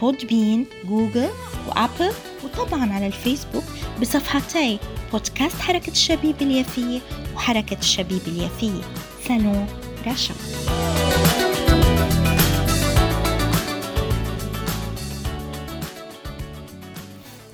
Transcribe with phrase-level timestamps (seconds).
[0.00, 1.28] Podbean Google
[1.68, 2.12] وابل
[2.44, 3.64] وطبعا على الفيسبوك
[4.00, 4.78] بصفحتي
[5.12, 7.00] بودكاست حركة الشبيب اليافية
[7.34, 8.82] وحركة الشبيب اليافية.
[9.28, 9.66] سالون
[10.06, 10.34] رشا.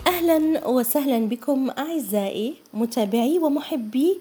[0.07, 4.21] أهلا وسهلا بكم أعزائي متابعي ومحبي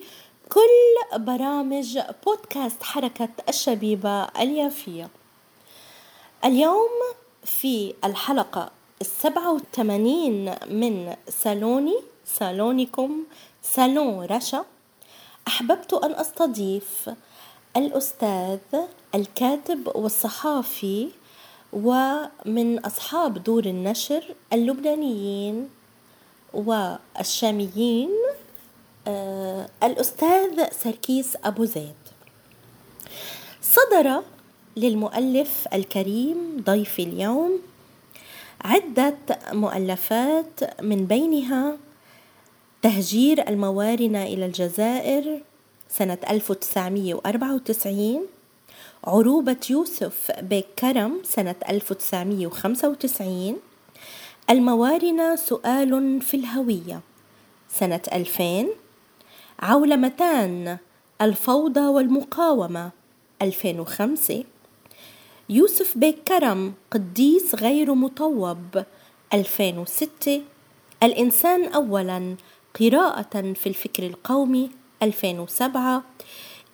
[0.49, 5.09] كل برامج بودكاست حركة الشبيبة اليافية.
[6.45, 6.89] اليوم
[7.45, 11.95] في الحلقة السبعة والثمانين من سالوني
[12.25, 13.23] صالونكم
[13.63, 14.65] صالون رشا
[15.47, 17.09] أحببت أن أستضيف
[17.77, 18.59] الأستاذ
[19.15, 21.09] الكاتب والصحافي
[21.73, 25.69] ومن أصحاب دور النشر اللبنانيين
[26.53, 28.09] والشاميين
[29.07, 31.95] آه الأستاذ سركيس أبو زيد.
[33.61, 34.23] صدر
[34.77, 37.59] للمؤلف الكريم ضيفي اليوم.
[38.61, 39.17] عدة
[39.53, 41.77] مؤلفات من بينها
[42.81, 45.41] تهجير الموارنة إلى الجزائر
[45.89, 48.25] سنة 1994
[49.03, 53.57] عروبة يوسف بيك كرم سنة 1995
[54.49, 57.01] الموارنة سؤال في الهوية
[57.69, 58.67] سنة 2000
[59.59, 60.77] عولمتان
[61.21, 62.91] الفوضى والمقاومة
[63.41, 64.43] 2005
[65.49, 68.83] يوسف بيك كرم قديس غير مطوب.
[69.33, 70.41] 2006
[71.03, 72.35] الإنسان أولاً
[72.79, 74.69] قراءة في الفكر القومي.
[75.03, 76.03] 2007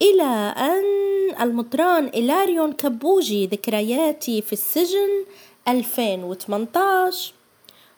[0.02, 5.26] إلى أن المطران إلاريون كبوجي ذكرياتي في السجن.
[5.68, 7.34] 2018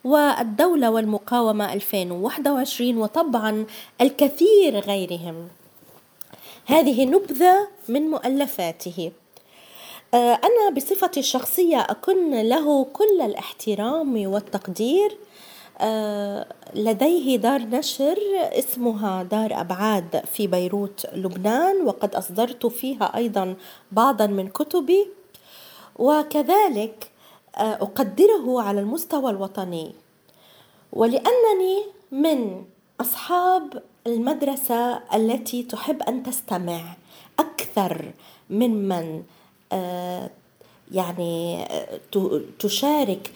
[0.03, 1.73] والدولة والمقاومة.
[1.73, 3.65] 2021 وطبعا
[4.01, 5.47] الكثير غيرهم.
[6.65, 9.11] هذه نبذة من مؤلفاته.
[10.13, 15.17] أنا بصفتي الشخصية أكن له كل الاحترام والتقدير.
[15.81, 23.55] آه، لديه دار نشر اسمها دار أبعاد في بيروت لبنان وقد أصدرت فيها أيضا
[23.91, 25.07] بعضا من كتبي.
[25.95, 27.11] وكذلك
[27.55, 29.91] آه، أقدره على المستوى الوطني.
[30.93, 32.63] ولأنني من
[33.01, 36.81] أصحاب المدرسة التي تحب أن تستمع
[37.39, 38.11] أكثر
[38.49, 39.42] ممن آه،
[40.91, 41.67] يعني
[42.59, 43.31] تشارك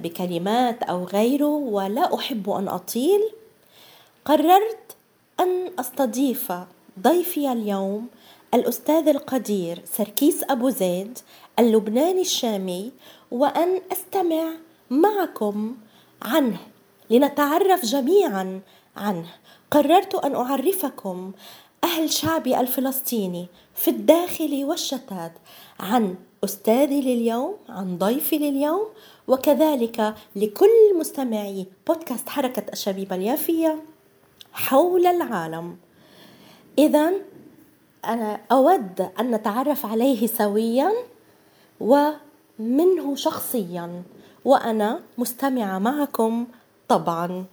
[0.00, 3.20] بكلمات أو غيره ولا أحب أن أطيل.
[4.24, 4.96] قررت
[5.40, 6.52] أن أستضيف
[7.00, 8.06] ضيفي اليوم
[8.54, 11.18] الأستاذ القدير سركيس أبو زيد
[11.58, 12.92] اللبناني الشامي
[13.30, 14.44] وأن أستمع
[14.90, 15.76] معكم
[16.22, 16.58] عنه
[17.10, 18.60] لنتعرف جميعا
[18.96, 19.28] عنه.
[19.70, 21.32] قررت أن أعرفكم
[21.84, 25.32] أهل شعبي الفلسطيني في الداخل والشتات
[25.80, 28.86] عن أستاذي لليوم عن ضيفي لليوم
[29.28, 33.82] وكذلك لكل مستمعي بودكاست حركة الشبيبة اليافية
[34.52, 35.76] حول العالم.
[36.78, 37.12] إذا
[38.04, 40.92] أنا أود أن نتعرف عليه سويا
[41.80, 44.02] ومنه شخصيا
[44.44, 46.46] وأنا مستمعة معكم
[46.88, 47.44] طبعا.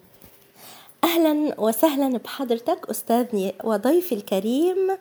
[1.05, 4.97] أهلا وسهلا بحضرتك أستاذي وضيفي الكريم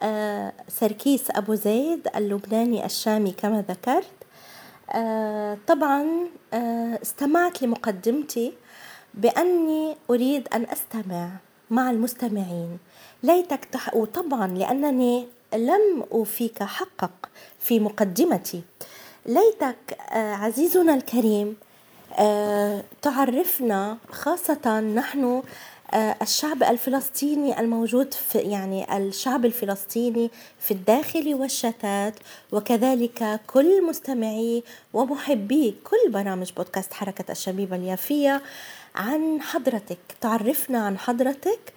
[0.00, 4.12] آه، سركيس أبو زيد اللبناني الشامي كما ذكرت.
[4.90, 6.06] آه، طبعا
[6.54, 8.52] آه، استمعت لمقدمتي
[9.14, 11.30] بأني أريد أن أستمع
[11.70, 12.78] مع المستمعين.
[13.22, 13.96] ليتك تح...
[13.96, 17.28] وطبعا لأنني لم أوفيك حقك
[17.60, 18.62] في مقدمتي.
[19.26, 21.56] ليتك عزيزنا الكريم
[23.02, 25.42] تعرفنا خاصة نحن
[25.94, 30.30] آه، الشعب الفلسطيني الموجود في يعني الشعب الفلسطيني
[30.60, 32.14] في الداخل والشتات
[32.52, 34.62] وكذلك كل مستمعي
[34.92, 38.42] ومحبي كل برامج بودكاست حركة الشبيبة اليافية
[38.94, 39.98] عن حضرتك.
[40.20, 41.72] تعرفنا عن حضرتك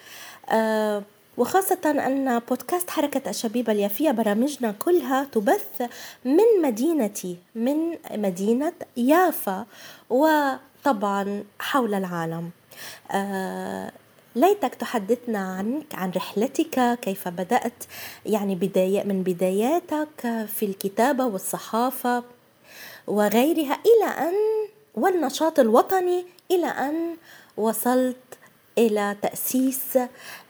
[0.50, 1.04] آه،
[1.38, 5.90] وخاصة أن بودكاست حركة الشبيبة اليافية برامجنا كلها تبث
[6.26, 9.66] من مدينتي من مدينة يافا
[10.10, 12.50] وطبعا حول العالم.
[13.12, 13.92] آه
[14.36, 17.84] ليتك تحدثنا عنك عن رحلتك كيف بدأت
[18.26, 22.24] يعني بداية من بداياتك في الكتابة والصحافة
[23.08, 24.34] وغيرها إلى أن
[24.96, 27.16] والنشاط الوطني إلى أن
[27.58, 28.18] وصلت
[28.78, 29.98] إلى تأسيس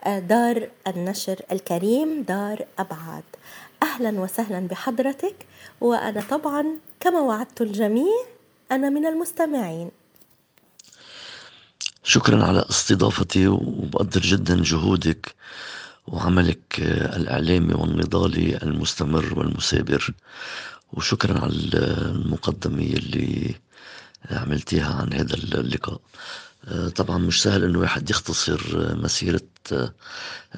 [0.05, 3.23] آه، دار النشر الكريم دار أبعاد.
[3.83, 5.35] أهلا وسهلا بحضرتك
[5.81, 6.65] وأنا طبعا
[6.99, 8.25] كما وعدت الجميع
[8.71, 9.91] أنا من المستمعين.
[12.03, 15.35] شكرا على استضافتي وبقدر جدا جهودك
[16.07, 16.79] وعملك
[17.15, 20.13] الإعلامي والنضالي المستمر والمثابر
[20.93, 23.55] وشكرا على المقدمة اللي
[24.31, 25.99] عملتيها عن هذا اللقاء.
[26.95, 28.61] طبعا مش سهل إنه واحد يختصر
[28.95, 29.41] مسيرة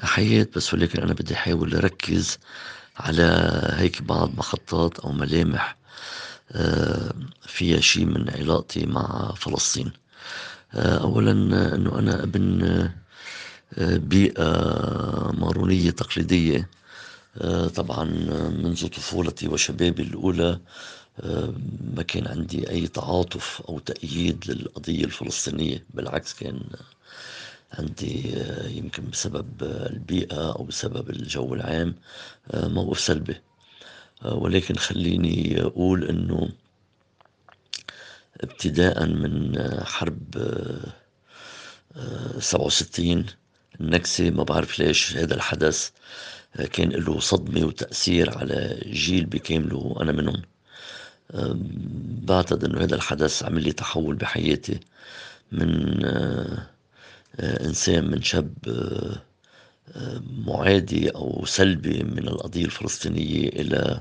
[0.02, 2.38] حياة بس ولكن أنا بدي أحاول أركز
[2.96, 3.22] على
[3.76, 5.76] هيك بعض محطات أو ملامح
[7.46, 9.92] فيها شيء من علاقتي مع فلسطين.
[10.74, 11.30] اولا
[11.74, 12.88] إنه أنا ابن
[13.78, 14.50] بيئة
[15.38, 16.68] مارونية تقليدية
[17.74, 18.04] طبعا
[18.50, 20.60] منذ طفولتي وشبابي الأولى
[21.94, 26.60] ما كان عندي أي تعاطف أو تأييد للقضية الفلسطينية بالعكس كان
[27.72, 28.34] عندي
[28.78, 31.94] يمكن بسبب البيئة أو بسبب الجو العام
[32.54, 33.36] موقف سلبي.
[34.24, 36.48] ولكن خليني أقول أنه
[38.40, 40.34] ابتداء من حرب
[42.38, 43.26] سبعة وستين
[43.80, 45.90] النكسة ما بعرف ليش هذا الحدث
[46.72, 50.42] كان له صدمة وتأثير على جيل بكامله أنا منهم.
[52.24, 54.80] بعتقد أنه هذا الحدث عمل لي تحول بحياتي
[55.52, 56.04] من
[57.40, 58.52] إنسان من شاب
[60.46, 64.00] معادي أو سلبي من القضية الفلسطينية إلى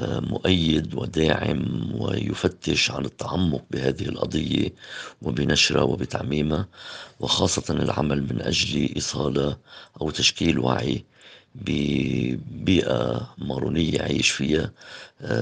[0.00, 4.74] مؤيد وداعم ويفتش عن التعمق بهذه القضية
[5.22, 6.68] وبنشرها وبتعميمها
[7.20, 9.58] وخاصة العمل من أجل إيصالها
[10.00, 11.04] أو تشكيل وعي
[11.54, 14.72] ببيئة مارونية عايش فيها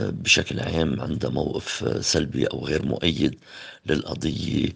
[0.09, 3.39] بشكل عام عندها موقف سلبي أو غير مؤيد
[3.87, 4.69] للقضية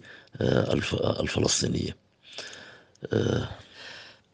[1.21, 1.95] الفلسطينية.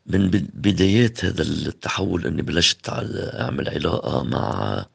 [0.08, 4.86] من بدايات هذا التحول أني بلشت أعمل علاقة مع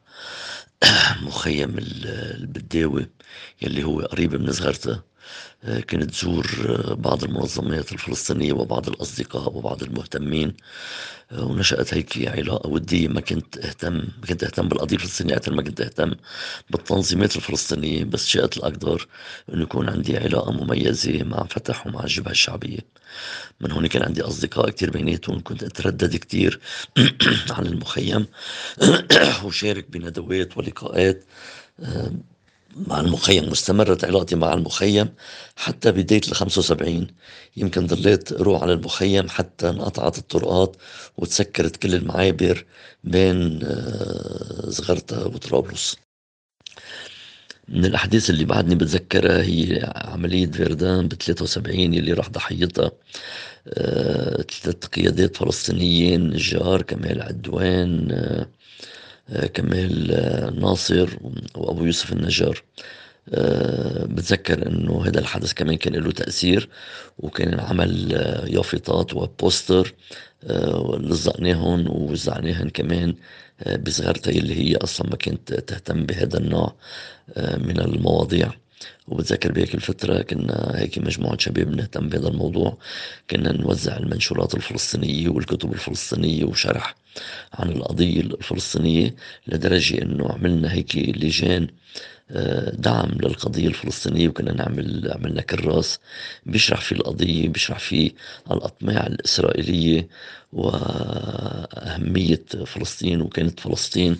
[1.27, 3.09] مخيم البداوي
[3.61, 5.08] يلي هو قريب من صغرته
[5.63, 10.53] آه، كنت تزور آه، بعض المنظمات الفلسطينية وبعض الأصدقاء وبعض المهتمين
[11.31, 12.69] آه، ونشأت هيك علاقة.
[12.69, 16.11] ودية ما كنت أهتم ما كنت أهتم بالقضية الفلسطينية أكثر ما كنت أهتم
[16.69, 19.07] بالتنظيمات الفلسطينية بس شاءت الأقدار
[19.53, 22.79] أنه يكون عندي علاقة مميزة مع فتح ومع الجبهة الشعبية.
[23.61, 26.59] من هون كان عندي أصدقاء كتير بيناتهم كنت أتردد كتير
[27.57, 28.27] عن المخيم
[29.45, 31.23] وشارك بندوات ولقاءات.
[32.75, 35.09] مع المخيم واستمرت علاقتي مع المخيم
[35.55, 37.07] حتى بداية ال 75
[37.57, 40.75] يمكن ضليت روح على المخيم حتى انقطعت الطرقات
[41.17, 42.65] وتسكرت كل المعابر
[43.03, 43.59] بين
[44.67, 45.97] زغرتا آه، وطرابلس.
[47.69, 52.91] من الأحداث اللي بعدني بتذكرها هي عملية فيردان ب 73 اللي راح ضحيتها.
[53.67, 58.49] آه، ثلاث قيادات فلسطينيين نجار كمال عدوان آه،
[59.53, 61.09] كمال آه، ناصر
[61.55, 62.63] وأبو يوسف النجار.
[63.33, 66.69] آه، بتذكر إنه هذا الحدث كمان كان له تأثير
[67.19, 69.93] وكان عمل آه، يافطات وبوستر
[70.99, 73.15] لزقناهم ووزعناهن كمان
[73.85, 76.75] بصغرتي اللي هي أصلا ما كانت تهتم بهذا النوع
[77.37, 78.51] من المواضيع.
[79.07, 82.77] وبتذكر بهيك الفترة كنا هيك مجموعة شباب نهتم بهذا الموضوع.
[83.29, 86.95] كنا نوزع المنشورات الفلسطينية والكتب الفلسطينية وشرح
[87.53, 89.15] عن القضية الفلسطينية
[89.47, 91.67] لدرجة إنه عملنا هيك لجان
[92.73, 95.99] دعم للقضية الفلسطينية وكنا نعمل عملنا كراس
[96.45, 98.11] بيشرح فيه القضية بيشرح فيه
[98.51, 100.07] الأطماع الإسرائيلية
[100.53, 104.17] وأهمية فلسطين وكانت فلسطين.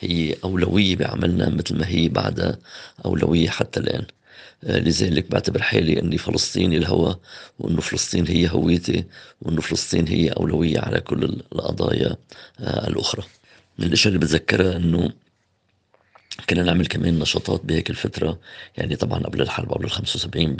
[0.00, 2.58] هي أولوية بعملنا مثل ما هي بعدها
[3.04, 4.06] أولوية حتى الآن.
[4.62, 7.16] لذلك بعتبر حالي أني فلسطيني الهوى
[7.58, 9.04] وأنه فلسطين هي هويتي
[9.42, 12.16] وأنه فلسطين هي أولوية على كل القضايا
[12.60, 13.22] آه، الأخرى.
[13.78, 15.10] من الأشياء اللي بتذكرها أنه
[16.50, 18.38] كنا نعمل كمان نشاطات بهيك الفترة.
[18.76, 20.56] يعني طبعا قبل الحرب قبل ال 75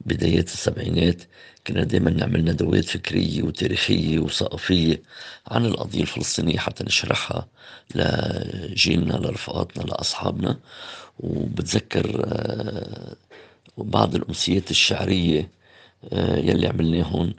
[0.00, 1.22] بدايات السبعينات
[1.66, 5.02] كنا دائما نعمل ندوات فكرية وتاريخية وثقافية
[5.48, 7.48] عن القضية الفلسطينية حتى نشرحها
[7.94, 10.58] لجيلنا لرفقاتنا لأصحابنا.
[11.20, 13.16] وبتذكر آه،
[13.78, 15.50] بعض الأمسيات الشعرية
[16.12, 17.34] آه، يلي عملناهن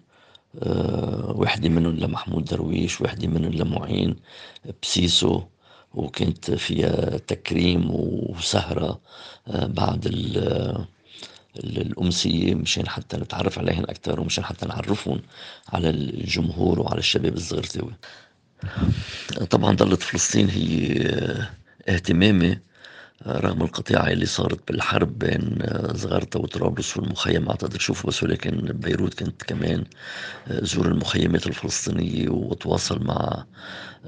[0.64, 4.16] آه، وحدة منهم لمحمود درويش وحدة منهم لمعين
[4.84, 5.44] بسيسو.
[5.96, 9.00] وكانت فيها تكريم وسهرة
[9.48, 10.06] بعد
[11.58, 15.22] الأمسية مشان حتى نتعرف عليهن أكثر ومشان حتى نعرفهم
[15.70, 17.94] على الجمهور وعلى الشباب الصغيرتاوي
[19.50, 20.98] طبعا ضلت فلسطين هي
[21.90, 22.60] اهتمامي
[23.28, 25.58] رغم القطيعة اللي صارت بالحرب بين
[25.94, 29.84] زغرتا وطرابلس والمخيم أعتقد شوفوا بس ولكن بيروت كنت كمان
[30.52, 33.46] زور المخيمات الفلسطينية وتواصل مع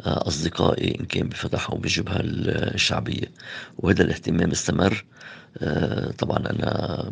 [0.05, 3.31] أصدقائي إن كان بفتح أو بالجبهة الشعبية.
[3.77, 5.05] وهذا الاهتمام استمر.
[6.17, 7.11] طبعا أنا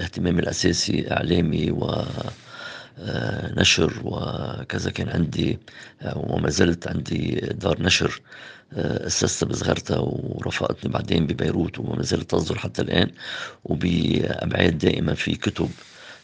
[0.00, 2.02] اهتمامي الأساسي إعلامي و
[3.56, 5.58] نشر وكذا كان عندي
[6.16, 8.20] وما زلت عندي دار نشر
[8.72, 13.10] أسستها بصغرتها ورافقتني بعدين ببيروت وما زالت تصدر حتى الآن
[13.64, 15.70] وبأبعاد دائما في كتب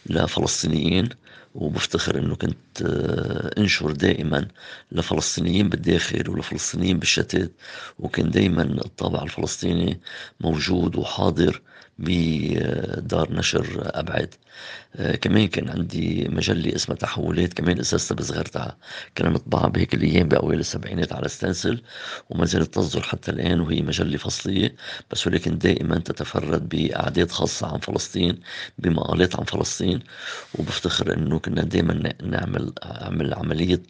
[0.05, 1.09] لفلسطينيين
[1.55, 4.47] وبفتخر إنه كنت آه، أنشر دائما
[4.91, 7.51] لفلسطينيين بالداخل ولفلسطينيين بالشتات
[7.99, 9.99] وكان دائما الطابع الفلسطيني
[10.39, 11.61] موجود وحاضر
[11.99, 14.35] بدار نشر أبعاد.
[14.95, 18.77] آه، كمان كان عندي مجلة اسمها تحولات كمان أسستها بصغرتها.
[19.15, 21.81] كان مطبعة بهيك الأيام بأوائل السبعينات على ستانسل
[22.29, 24.75] وما زالت تصدر حتى الآن وهي مجلة فصلية
[25.11, 28.39] بس ولكن دائما تتفرد بأعداد خاصة عن فلسطين
[28.77, 29.99] بمقالات عن فلسطين.
[30.59, 33.81] وبفتخر أنه كنا دائما نعمل عمل عملية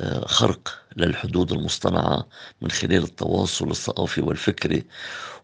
[0.00, 2.28] آه، خرق للحدود المصطنعة
[2.62, 4.84] من خلال التواصل الثقافي والفكري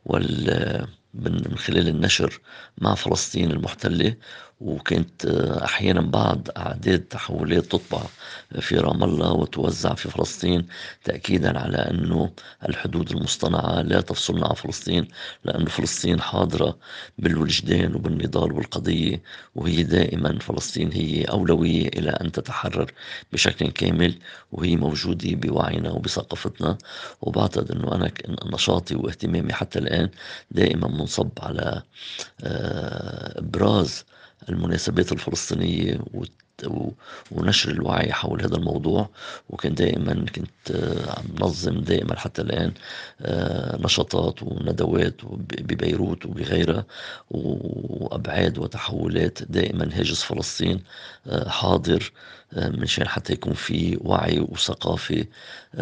[0.05, 2.41] وال من خلال النشر
[2.79, 4.17] مع فلسطين المحتلة
[4.61, 5.27] وكانت
[5.65, 8.03] أحيانا بعض أعداد تحولات تطبع
[8.61, 10.67] في رام الله وتوزع في فلسطين
[11.05, 12.31] تأكيدا على أنه
[12.69, 15.09] الحدود المصطنعة لا تفصلنا عن فلسطين
[15.45, 16.79] لأن فلسطين حاضرة
[17.19, 19.23] بالوجدان وبالنضال والقضية
[19.55, 22.93] وهي دائما فلسطين هي أولوية إلى أن تتحرر
[23.33, 24.19] بشكل كامل
[24.53, 26.79] وهي موجودة بوعينا وبثقافتنا.
[27.23, 28.13] وبعتقد أنه أنا
[28.45, 30.11] نشاطي واهتمامي حتى الآن
[30.51, 31.83] دائما منصب على
[32.45, 34.05] آه، إبراز
[34.49, 36.01] المناسبات الفلسطينية
[37.31, 39.09] ونشر الوعي حول هذا الموضوع.
[39.51, 42.73] وكان دائما كنت آه، عم نظم دائما حتى الآن
[43.21, 45.15] آه، نشاطات وندوات
[45.61, 46.85] ببيروت وبغيرها
[47.31, 50.83] وأبعاد وتحولات دائما هاجس فلسطين
[51.27, 52.13] آه، حاضر
[52.57, 55.25] منشان حتى يكون في وعي وثقافة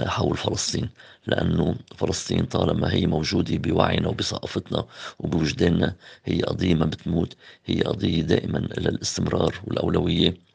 [0.07, 0.91] حول فلسطين.
[1.26, 4.85] لأنه فلسطين طالما هي موجودة بوعينا وبثقافتنا
[5.19, 7.37] وبوجداننا هي قضية ما بتموت
[7.67, 10.52] هي قضية دائما للاستمرار والأولوية.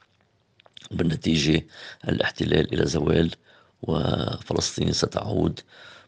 [0.91, 1.65] وبالنتيجة
[2.07, 3.31] الاحتلال إلى زوال
[3.81, 5.59] وفلسطين ستعود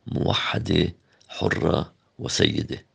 [0.08, 0.94] موحدة
[1.28, 2.86] حرة وسيدة.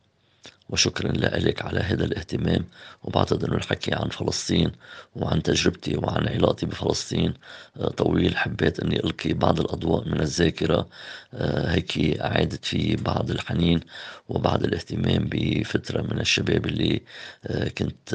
[0.68, 2.64] وشكرا لك على هذا الاهتمام.
[3.02, 4.72] وبعتقد إنه الحكي عن فلسطين
[5.16, 7.34] وعن تجربتي وعن علاقتي بفلسطين
[7.76, 8.36] آه، طويل.
[8.36, 10.88] حبيت إني ألقي بعض الأضواء من الذاكرة
[11.34, 13.80] آه، هيك أعادت في بعض الحنين
[14.28, 17.02] وبعض الاهتمام بفترة من الشباب اللي
[17.46, 18.14] آه، كنت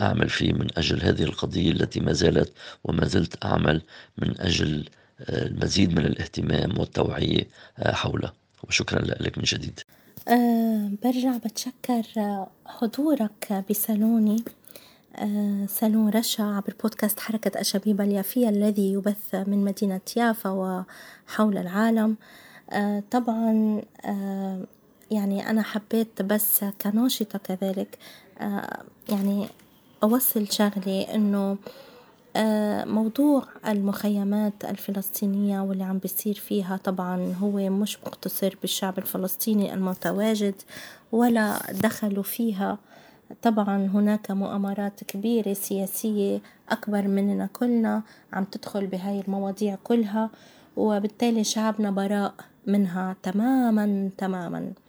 [0.00, 2.52] أعمل فيه من أجل هذه القضية التي ما زالت
[2.84, 3.82] وما زلت أعمل
[4.18, 4.88] من أجل
[5.20, 8.32] المزيد من الاهتمام والتوعية حولها
[8.68, 9.80] وشكرا لك من جديد.
[10.28, 12.02] أه برجع بتشكر
[12.66, 14.44] حضورك بصالوني.
[15.16, 15.66] أه
[16.14, 22.16] رشا عبر بودكاست حركة أشابيب اليافية الذي يبث من مدينة يافا وحول العالم.
[22.72, 23.82] أه طبعا
[25.14, 27.98] يعني أنا حبيت بس كناشطة كذلك
[28.40, 29.46] أه يعني
[30.02, 31.56] أوصل شغلي إنه
[32.36, 40.54] آه، موضوع المخيمات الفلسطينية واللي عم بيصير فيها طبعا هو مش مقتصر بالشعب الفلسطيني المتواجد
[41.12, 42.78] ولا دخلوا فيها.
[43.42, 48.02] طبعا هناك مؤامرات كبيرة سياسية أكبر مننا كلنا
[48.32, 50.30] عم تدخل بهاي المواضيع كلها
[50.76, 52.34] وبالتالي شعبنا براء
[52.66, 54.58] منها تماما تماما.
[54.58, 54.83] آه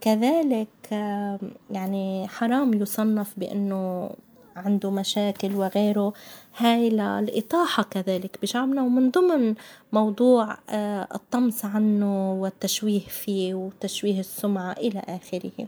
[0.00, 1.38] كذلك آه
[1.70, 4.10] يعني حرام يصنف بأنه
[4.56, 6.12] عنده مشاكل وغيره.
[6.56, 9.54] هاي للإطاحة كذلك بشعبنا ومن ضمن
[9.92, 15.66] موضوع آه، الطمس عنه والتشويه فيه وتشويه السمعة إلى آخره.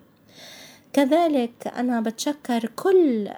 [0.93, 3.29] كذلك أنا بتشكر كل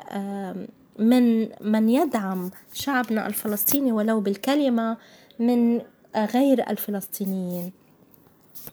[0.99, 4.97] من من يدعم شعبنا الفلسطيني ولو بالكلمة
[5.39, 5.81] من
[6.17, 7.73] غير الفلسطينيين.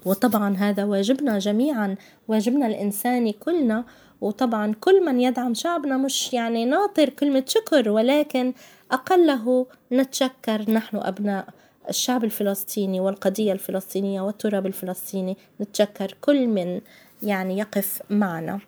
[0.05, 1.95] وطبعا هذا واجبنا جميعا
[2.27, 3.83] واجبنا الإنساني كلنا.
[4.21, 8.53] وطبعا كل من يدعم شعبنا مش يعني ناطر كلمة شكر ولكن
[8.91, 11.45] أقله نتشكر نحن أبناء
[11.89, 15.37] الشعب الفلسطيني والقضية الفلسطينية والتراب الفلسطيني.
[15.61, 16.81] نتشكر كل من
[17.23, 18.59] يعني يقف معنا.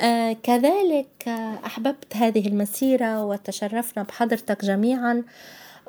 [0.00, 1.28] آه كذلك
[1.66, 5.22] أحببت هذه المسيرة وتشرفنا بحضرتك جميعا.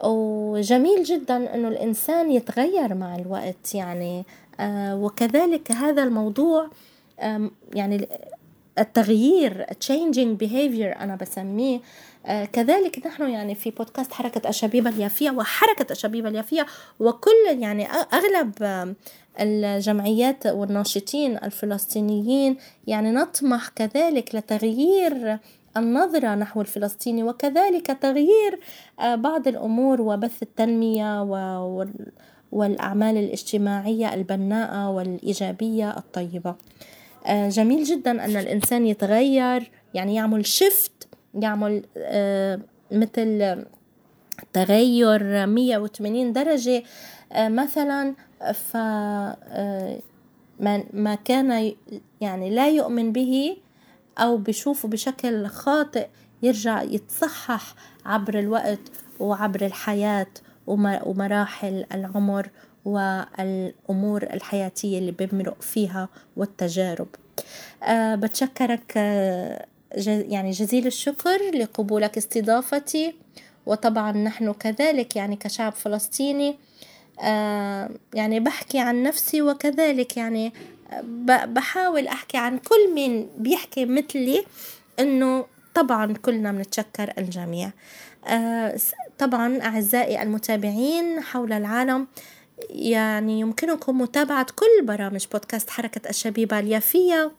[0.03, 3.75] وجميل جدا أنه الإنسان يتغير مع الوقت.
[3.75, 4.25] يعني آه
[4.94, 6.70] وكذلك هذا الموضوع
[7.74, 8.08] يعني
[8.80, 11.80] التغيير changing behavior أنا بسميه
[12.26, 16.66] آه، كذلك نحن يعني في بودكاست حركة أشابيب اليافية وحركة أشابيب اليافية
[17.00, 18.54] وكل يعني أغلب
[19.40, 22.58] الجمعيات والناشطين الفلسطينيين
[22.88, 25.40] يعني نطمح كذلك لتغيير
[25.78, 28.60] النظرة نحو الفلسطيني وكذلك تغيير
[29.00, 32.12] آه، بعض الأمور وبث التنمية والأعمال
[33.18, 36.56] الاجتماعية البناءة والإيجابية الطيبة.
[37.26, 42.60] آه، جميل جدا أن الإنسان يتغير يعني يعمل شفت يعمل آه،
[42.92, 43.64] مثل
[44.54, 46.84] تغير 180 درجة
[47.38, 48.16] مثلا
[48.54, 48.78] ف
[50.94, 51.74] ما كان
[52.22, 53.58] يعني لا يؤمن به
[54.18, 56.08] أو بشوفه بشكل خاطئ
[56.44, 58.80] يرجع يتصحح عبر الوقت
[59.20, 60.28] وعبر الحياة.
[60.67, 62.50] ومراحل العمر
[62.86, 67.07] والأمور الحياتية اللي بمرق فيها والتجارب.
[67.84, 69.65] أه بتشكرك أه
[70.07, 73.15] يعني جزيل الشكر لقبولك استضافتي.
[73.65, 76.55] وطبعا نحن كذلك يعني كشعب فلسطيني
[77.24, 80.53] أه يعني بحكي عن نفسي وكذلك يعني
[81.45, 84.45] بحاول أحكي عن كل مين بيحكي مثلي
[85.00, 85.45] إنه
[85.75, 87.72] طبعا كلنا بنتشكر الجميع.
[88.27, 88.77] آه،
[89.19, 92.07] طبعا أعزائي المتابعين حول العالم
[92.69, 97.31] يعني يمكنكم متابعة كل برامج بودكاست حركة الشبيبة اليافية.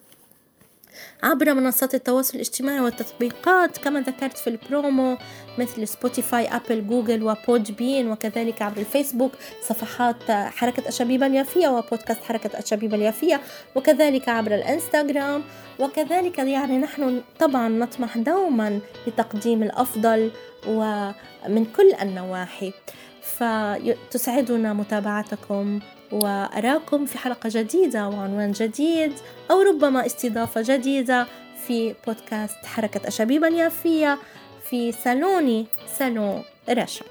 [1.22, 5.16] عبر منصات التواصل الاجتماعي والتطبيقات كما ذكرت في البرومو
[5.58, 12.58] مثل Spotify Apple Google و Podbean وكذلك عبر الفيسبوك صفحات حركة الشبيبة اليافية وبودكاست حركة
[12.58, 13.40] الشبيبة اليافية
[13.74, 15.42] وكذلك عبر الإنستغرام
[15.78, 20.30] وكذلك يعني نحن طبعا نطمح دوما لتقديم الأفضل
[20.68, 22.72] ومن كل النواحي.
[23.22, 25.80] فتسعدنا متابعتكم.
[26.12, 29.12] وأراكم في حلقة جديدة وعنوان جديد
[29.50, 31.26] أو ربما استضافة جديدة
[31.66, 34.18] في بودكاست حركة أشابيب اليافية
[34.70, 35.66] في سالوني
[35.98, 37.04] سالون رشا.